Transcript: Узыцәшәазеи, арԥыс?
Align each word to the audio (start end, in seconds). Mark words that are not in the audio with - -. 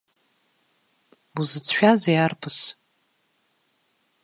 Узыцәшәазеи, 1.39 2.17
арԥыс? 2.23 2.57